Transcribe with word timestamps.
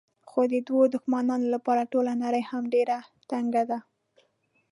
خو 0.29 0.39
د 0.53 0.53
دوو 0.67 0.81
دښمنانو 0.95 1.47
لپاره 1.55 1.89
ټوله 1.91 2.11
نړۍ 2.23 2.43
هم 2.51 2.63
ډېره 2.73 2.97
تنګه 3.29 3.63
ده. 3.69 3.79